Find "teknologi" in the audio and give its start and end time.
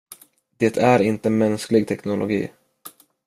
1.87-2.51